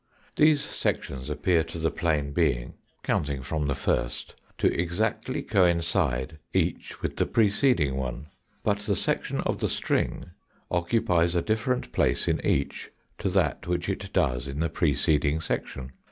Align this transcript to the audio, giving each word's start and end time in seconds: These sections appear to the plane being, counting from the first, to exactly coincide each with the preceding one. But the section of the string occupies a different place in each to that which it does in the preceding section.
These 0.35 0.63
sections 0.63 1.29
appear 1.29 1.63
to 1.65 1.77
the 1.77 1.91
plane 1.91 2.31
being, 2.33 2.73
counting 3.03 3.43
from 3.43 3.67
the 3.67 3.75
first, 3.75 4.33
to 4.57 4.65
exactly 4.73 5.43
coincide 5.43 6.39
each 6.55 7.03
with 7.03 7.17
the 7.17 7.27
preceding 7.27 7.97
one. 7.97 8.25
But 8.63 8.79
the 8.79 8.95
section 8.95 9.41
of 9.41 9.59
the 9.59 9.69
string 9.69 10.31
occupies 10.71 11.35
a 11.35 11.43
different 11.43 11.91
place 11.91 12.27
in 12.27 12.43
each 12.43 12.89
to 13.19 13.29
that 13.29 13.67
which 13.67 13.87
it 13.87 14.09
does 14.11 14.47
in 14.47 14.59
the 14.59 14.69
preceding 14.69 15.39
section. 15.39 15.91